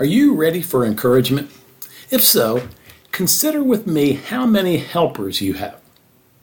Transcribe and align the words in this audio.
Are 0.00 0.06
you 0.06 0.32
ready 0.34 0.62
for 0.62 0.86
encouragement? 0.86 1.50
If 2.10 2.22
so, 2.22 2.66
consider 3.12 3.62
with 3.62 3.86
me 3.86 4.14
how 4.14 4.46
many 4.46 4.78
helpers 4.78 5.42
you 5.42 5.52
have. 5.52 5.78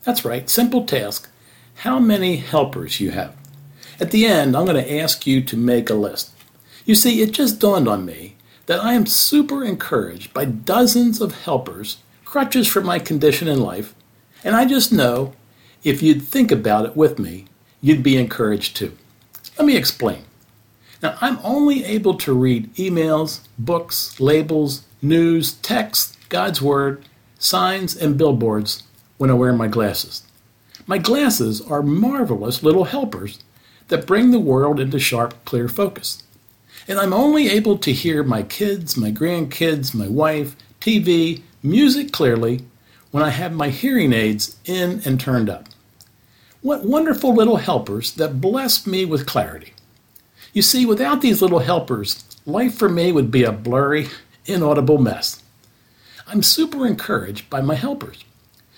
That's 0.04 0.24
right, 0.24 0.48
simple 0.48 0.86
task. 0.86 1.28
How 1.78 1.98
many 1.98 2.36
helpers 2.36 3.00
you 3.00 3.10
have. 3.10 3.36
At 4.00 4.12
the 4.12 4.28
end, 4.28 4.56
I'm 4.56 4.66
going 4.66 4.78
to 4.78 5.00
ask 5.00 5.26
you 5.26 5.42
to 5.42 5.58
make 5.58 5.90
a 5.90 5.96
list. 5.96 6.30
You 6.86 6.94
see, 6.94 7.24
it 7.24 7.32
just 7.32 7.60
dawned 7.60 7.88
on 7.88 8.06
me 8.06 8.36
that 8.68 8.80
I 8.80 8.94
am 8.94 9.08
super 9.08 9.64
encouraged 9.64 10.36
by 10.36 10.46
dozens 10.46 11.20
of 11.20 11.42
helpers, 11.42 11.98
crutches 12.26 12.68
for 12.68 12.82
my 12.82 13.00
condition 13.00 13.48
in 13.48 13.60
life, 13.60 13.96
and 14.44 14.56
I 14.56 14.66
just 14.66 14.94
know 14.94 15.34
if 15.84 16.04
you'd 16.04 16.22
think 16.22 16.52
about 16.52 16.86
it 16.86 16.96
with 16.96 17.18
me, 17.18 17.46
you'd 17.82 18.04
be 18.04 18.18
encouraged 18.18 18.76
too. 18.76 18.96
Let 19.58 19.66
me 19.66 19.76
explain. 19.76 20.27
Now, 21.02 21.18
I'm 21.22 21.40
only 21.44 21.84
able 21.86 22.16
to 22.16 22.34
read 22.34 22.74
emails, 22.76 23.42
books, 23.58 24.20
labels, 24.20 24.84
news, 25.02 25.54
text, 25.54 26.18
God's 26.30 26.62
Word, 26.62 27.06
signs, 27.38 27.96
and 27.96 28.18
billboards 28.18 28.84
when 29.18 29.30
I 29.30 29.34
wear 29.34 29.54
my 29.54 29.68
glasses. 29.68 30.24
My 30.88 30.98
glasses 30.98 31.62
are 31.62 31.84
marvelous 31.84 32.64
little 32.64 32.86
helpers 32.86 33.40
that 33.90 34.08
bring 34.08 34.32
the 34.32 34.40
world 34.40 34.80
into 34.80 35.00
sharp, 35.00 35.34
clear 35.46 35.68
focus. 35.68 36.24
And 36.88 37.00
I'm 37.00 37.14
only 37.14 37.50
able 37.50 37.78
to 37.80 37.92
hear 37.92 38.24
my 38.24 38.44
kids, 38.44 38.98
my 38.98 39.12
grandkids, 39.12 39.94
my 39.94 40.08
wife, 40.08 40.56
TV, 40.80 41.42
music 41.62 42.12
clearly 42.12 42.66
when 43.12 43.24
I 43.24 43.30
have 43.30 43.54
my 43.54 43.70
hearing 43.70 44.14
aids 44.14 44.56
in 44.66 45.02
and 45.06 45.20
turned 45.20 45.50
up. 45.50 45.68
What 46.62 46.86
wonderful 46.86 47.34
little 47.34 47.58
helpers 47.58 48.14
that 48.14 48.42
bless 48.42 48.88
me 48.88 49.06
with 49.06 49.26
clarity. 49.26 49.74
You 50.58 50.64
see, 50.64 50.88
without 50.88 51.22
these 51.22 51.40
little 51.40 51.60
helpers, 51.60 52.26
life 52.48 52.74
for 52.74 52.90
me 52.90 53.12
would 53.12 53.30
be 53.30 53.44
a 53.44 53.52
blurry, 53.52 54.08
inaudible 54.48 54.98
mess. 54.98 55.44
I'm 56.26 56.42
super 56.42 56.88
encouraged 56.88 57.48
by 57.48 57.62
my 57.62 57.76
helpers. 57.76 58.24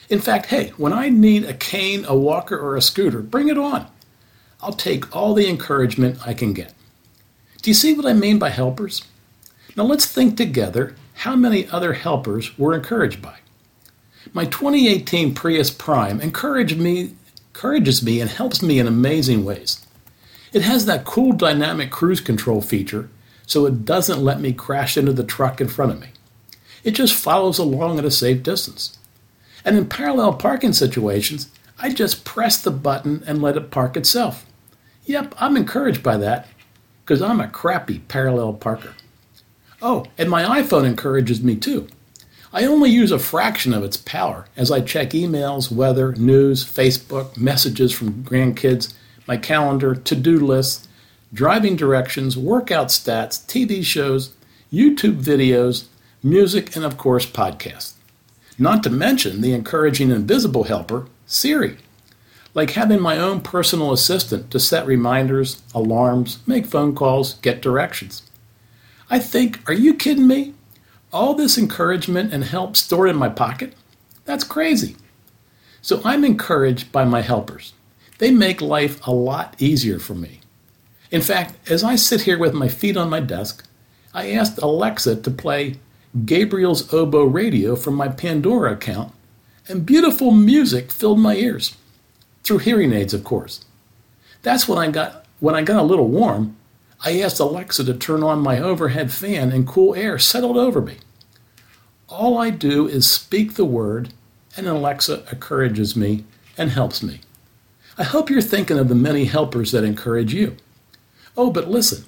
In 0.10 0.20
fact, 0.20 0.48
hey, 0.48 0.74
when 0.76 0.92
I 0.92 1.08
need 1.08 1.46
a 1.46 1.54
cane, 1.54 2.04
a 2.04 2.14
walker, 2.14 2.60
or 2.60 2.76
a 2.76 2.82
scooter, 2.82 3.22
bring 3.22 3.48
it 3.48 3.58
on. 3.58 3.88
I'll 4.62 4.74
take 4.74 5.16
all 5.16 5.34
the 5.34 5.48
encouragement 5.48 6.28
I 6.28 6.34
can 6.34 6.52
get. 6.52 6.74
Do 7.62 7.70
you 7.70 7.74
see 7.74 7.94
what 7.94 8.06
I 8.06 8.12
mean 8.12 8.40
by 8.40 8.50
helpers? 8.50 9.06
Now 9.78 9.86
let's 9.86 10.06
think 10.06 10.36
together 10.36 10.98
how 11.14 11.38
many 11.38 11.66
other 11.70 11.94
helpers 11.94 12.60
we're 12.60 12.76
encouraged 12.76 13.22
by. 13.22 13.38
My 14.34 14.44
2018 14.44 15.34
Prius 15.34 15.72
Prime 15.72 16.20
encouraged 16.20 16.78
me, 16.78 17.16
encourages 17.54 18.04
me 18.04 18.20
and 18.20 18.30
helps 18.30 18.62
me 18.62 18.80
in 18.80 18.86
amazing 18.86 19.46
ways. 19.46 19.86
It 20.52 20.64
has 20.64 20.86
that 20.86 21.06
cool 21.06 21.34
dynamic 21.34 21.92
cruise 21.92 22.22
control 22.22 22.62
feature, 22.62 23.10
so 23.46 23.66
it 23.66 23.86
doesn't 23.86 24.24
let 24.24 24.40
me 24.40 24.54
crash 24.54 24.98
into 24.98 25.14
the 25.14 25.24
truck 25.24 25.62
in 25.62 25.68
front 25.68 25.92
of 25.92 26.00
me. 26.02 26.10
It 26.84 26.92
just 26.92 27.14
follows 27.14 27.60
along 27.60 28.00
at 28.00 28.06
a 28.06 28.12
safe 28.12 28.42
distance. 28.42 28.98
And 29.66 29.78
in 29.78 29.88
parallel 29.88 30.34
parking 30.34 30.74
situations, 30.74 31.50
I 31.78 31.92
just 31.92 32.26
press 32.26 32.62
the 32.62 32.72
button 32.72 33.24
and 33.26 33.42
let 33.42 33.58
it 33.58 33.72
park 33.72 33.96
itself. 33.98 34.46
Yep, 35.06 35.36
I'm 35.40 35.58
encouraged 35.58 36.04
by 36.04 36.18
that 36.18 36.48
because 37.04 37.22
I'm 37.22 37.40
a 37.40 37.48
crappy 37.48 38.00
parallel 38.00 38.54
parker. 38.54 38.94
Oh, 39.82 40.06
and 40.18 40.30
my 40.30 40.62
iPhone 40.62 40.86
encourages 40.86 41.42
me 41.42 41.56
too. 41.56 41.88
I 42.52 42.66
only 42.66 42.90
use 42.90 43.12
a 43.12 43.20
fraction 43.20 43.74
of 43.74 43.84
its 43.84 43.98
power 43.98 44.46
as 44.58 44.72
I 44.72 44.82
check 44.82 45.12
emails, 45.12 45.72
weather, 45.72 46.14
news, 46.14 46.66
Facebook, 46.66 47.38
messages 47.38 47.92
from 47.92 48.24
grandkids, 48.24 48.94
my 49.30 49.38
calendar, 49.38 49.94
to 49.94 50.16
do 50.16 50.40
lists, 50.40 50.88
driving 51.32 51.76
directions, 51.76 52.36
workout 52.36 52.88
stats, 52.88 53.40
TV 53.46 53.86
shows, 53.86 54.34
YouTube 54.74 55.22
videos, 55.22 55.86
music, 56.24 56.76
and 56.76 56.84
of 56.84 56.98
course, 56.98 57.28
podcasts. 57.28 57.94
Not 58.58 58.82
to 58.84 58.90
mention 58.90 59.42
the 59.42 59.54
encouraging 59.54 60.10
invisible 60.10 60.64
helper, 60.64 61.06
Siri. 61.28 61.78
Like 62.56 62.72
having 62.72 63.00
my 63.00 63.20
own 63.20 63.42
personal 63.42 63.94
assistant 63.94 64.50
to 64.50 64.60
set 64.60 64.88
reminders, 64.88 65.62
alarms, 65.76 66.40
make 66.48 66.66
phone 66.66 66.96
calls, 66.96 67.36
get 67.36 67.62
directions. 67.62 68.24
I 69.12 69.20
think, 69.20 69.62
are 69.70 69.74
you 69.74 69.94
kidding 69.94 70.26
me? 70.26 70.56
All 71.14 71.36
this 71.36 71.56
encouragement 71.56 72.34
and 72.34 72.46
help 72.46 72.76
stored 72.76 73.12
in 73.12 73.16
my 73.16 73.30
pocket? 73.30 73.76
That's 74.26 74.44
crazy. 74.44 74.96
So 75.84 76.02
I'm 76.04 76.26
encouraged 76.26 76.92
by 76.92 77.06
my 77.06 77.22
helpers. 77.22 77.74
They 78.20 78.32
make 78.32 78.62
life 78.62 79.06
a 79.08 79.12
lot 79.12 79.56
easier 79.58 79.98
for 79.98 80.14
me. 80.14 80.42
In 81.10 81.22
fact, 81.22 81.70
as 81.70 81.84
I 81.84 81.96
sit 81.96 82.22
here 82.22 82.38
with 82.38 82.54
my 82.54 82.68
feet 82.68 82.96
on 82.96 83.10
my 83.10 83.20
desk, 83.20 83.66
I 84.14 84.32
asked 84.32 84.60
Alexa 84.60 85.22
to 85.22 85.32
play 85.32 85.78
Gabriel's 86.26 86.94
Oboe 86.94 87.26
Radio 87.26 87.76
from 87.76 87.96
my 87.96 88.10
Pandora 88.10 88.74
account, 88.74 89.14
and 89.68 89.86
beautiful 89.86 90.32
music 90.32 90.92
filled 90.92 91.20
my 91.20 91.36
ears. 91.36 91.76
Through 92.44 92.60
hearing 92.60 92.94
aids, 92.94 93.14
of 93.14 93.24
course. 93.24 93.66
That's 94.42 94.68
when 94.68 94.78
I 94.78 94.92
got 94.92 95.26
when 95.40 95.56
I 95.56 95.62
got 95.62 95.82
a 95.82 95.84
little 95.84 96.08
warm, 96.08 96.58
I 97.06 97.22
asked 97.22 97.40
Alexa 97.40 97.86
to 97.86 97.94
turn 97.94 98.24
on 98.24 98.40
my 98.40 98.60
overhead 98.60 99.12
fan 99.12 99.54
and 99.54 99.66
cool 99.66 99.96
air 99.96 100.20
settled 100.20 100.58
over 100.58 100.82
me. 100.82 100.98
All 102.10 102.38
I 102.38 102.50
do 102.50 102.88
is 102.88 103.10
speak 103.10 103.54
the 103.54 103.64
word, 103.64 104.10
and 104.58 104.68
Alexa 104.68 105.24
encourages 105.32 105.96
me 105.96 106.26
and 106.58 106.72
helps 106.72 107.02
me. 107.02 107.22
I 107.98 108.04
hope 108.04 108.30
you're 108.30 108.42
thinking 108.42 108.78
of 108.78 108.88
the 108.88 108.96
many 108.96 109.26
helpers 109.26 109.72
that 109.72 109.84
encourage 109.84 110.34
you. 110.34 110.56
Oh, 111.36 111.52
but 111.52 111.70
listen, 111.70 112.06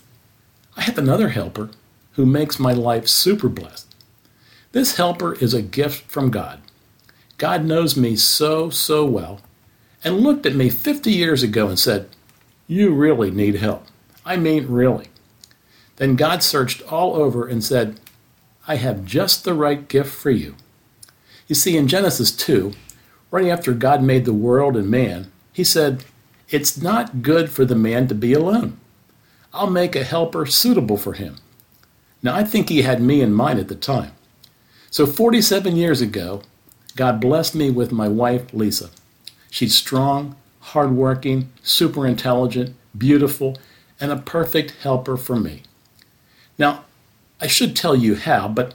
I 0.78 0.82
have 0.82 0.98
another 0.98 1.30
helper 1.30 1.70
who 2.14 2.26
makes 2.26 2.60
my 2.60 2.74
life 2.74 3.08
super 3.08 3.50
blessed. 3.50 3.94
This 4.72 4.98
helper 4.98 5.34
is 5.36 5.54
a 5.54 5.62
gift 5.62 6.10
from 6.10 6.32
God. 6.32 6.62
God 7.38 7.66
knows 7.66 7.98
me 7.98 8.16
so, 8.16 8.70
so 8.70 9.06
well 9.06 9.42
and 10.04 10.22
looked 10.22 10.46
at 10.46 10.56
me 10.56 10.70
50 10.70 11.12
years 11.12 11.44
ago 11.44 11.68
and 11.68 11.78
said, 11.78 12.10
You 12.68 12.94
really 12.94 13.32
need 13.32 13.56
help. 13.56 13.86
I 14.26 14.38
mean, 14.38 14.68
really. 14.68 15.08
Then 15.98 16.16
God 16.16 16.42
searched 16.42 16.82
all 16.84 17.16
over 17.16 17.48
and 17.48 17.64
said, 17.64 18.00
I 18.68 18.76
have 18.76 19.06
just 19.06 19.44
the 19.44 19.54
right 19.54 19.88
gift 19.88 20.12
for 20.12 20.32
you. 20.32 20.56
You 21.48 21.56
see, 21.56 21.76
in 21.76 21.88
Genesis 21.88 22.32
2, 22.32 22.74
right 23.30 23.48
after 23.48 23.74
God 23.74 24.02
made 24.02 24.26
the 24.26 24.34
world 24.34 24.78
and 24.78 24.90
man, 24.90 25.32
he 25.52 25.64
said, 25.64 26.06
It's 26.50 26.82
not 26.82 27.22
good 27.22 27.50
for 27.50 27.66
the 27.66 27.76
man 27.76 28.08
to 28.08 28.16
be 28.16 28.34
alone. 28.34 28.78
I'll 29.54 29.70
make 29.70 29.96
a 29.96 30.04
helper 30.04 30.46
suitable 30.46 30.98
for 30.98 31.14
him. 31.14 31.38
Now, 32.24 32.36
I 32.36 32.44
think 32.44 32.70
he 32.70 32.84
had 32.84 33.02
me 33.02 33.22
in 33.22 33.34
mind 33.34 33.60
at 33.60 33.68
the 33.68 33.76
time. 33.76 34.12
So, 34.90 35.06
47 35.06 35.76
years 35.76 36.02
ago, 36.02 36.44
God 36.96 37.20
blessed 37.20 37.56
me 37.56 37.70
with 37.70 37.92
my 37.92 38.08
wife, 38.08 38.54
Lisa. 38.54 38.90
She's 39.50 39.76
strong, 39.76 40.36
hardworking, 40.60 41.52
super 41.64 42.06
intelligent, 42.06 42.76
beautiful, 42.98 43.58
and 44.00 44.12
a 44.12 44.18
perfect 44.18 44.72
helper 44.82 45.18
for 45.18 45.36
me. 45.36 45.64
Now, 46.58 46.86
I 47.40 47.48
should 47.48 47.76
tell 47.76 47.96
you 47.96 48.16
how, 48.16 48.48
but 48.48 48.74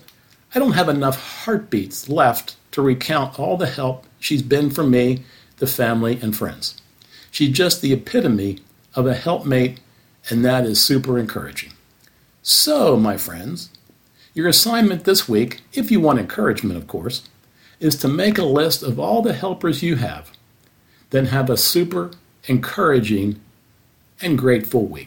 I 0.54 0.58
don't 0.58 0.72
have 0.72 0.88
enough 0.88 1.44
heartbeats 1.44 2.08
left 2.08 2.56
to 2.72 2.82
recount 2.82 3.38
all 3.38 3.56
the 3.56 3.66
help 3.66 4.06
she's 4.18 4.42
been 4.42 4.70
for 4.70 4.84
me 4.84 5.24
the 5.58 5.66
family, 5.66 6.18
and 6.20 6.36
friends. 6.36 6.80
She's 7.30 7.50
just 7.50 7.80
the 7.80 7.92
epitome 7.92 8.60
of 8.94 9.06
a 9.06 9.14
helpmate, 9.14 9.80
and 10.28 10.44
that 10.44 10.64
is 10.64 10.80
super 10.80 11.18
encouraging. 11.18 11.72
So, 12.42 12.96
my 12.96 13.16
friends, 13.16 13.70
your 14.34 14.48
assignment 14.48 15.04
this 15.04 15.28
week, 15.28 15.62
if 15.72 15.90
you 15.90 16.00
want 16.00 16.18
encouragement, 16.18 16.76
of 16.76 16.86
course, 16.86 17.28
is 17.80 17.96
to 17.96 18.08
make 18.08 18.38
a 18.38 18.44
list 18.44 18.82
of 18.82 18.98
all 18.98 19.22
the 19.22 19.32
helpers 19.32 19.82
you 19.82 19.96
have. 19.96 20.30
Then 21.10 21.26
have 21.26 21.50
a 21.50 21.56
super 21.56 22.10
encouraging 22.46 23.40
and 24.20 24.38
grateful 24.38 24.86
week. 24.86 25.04